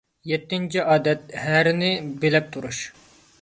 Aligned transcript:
يەتتىنچى 0.29 0.81
ئادەت، 0.93 1.35
ھەرىنى 1.43 1.91
بىلەپ 2.25 2.49
تۇرۇش. 2.57 2.81